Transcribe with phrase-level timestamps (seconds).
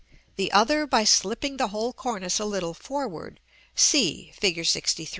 [0.35, 3.39] the other by slipping the whole cornice a little forward
[3.75, 4.31] (c.
[4.33, 4.57] Fig.
[4.75, 5.09] LXIII.).